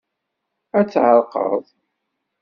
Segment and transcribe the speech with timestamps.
[0.79, 1.63] Ad tɛerqeḍ.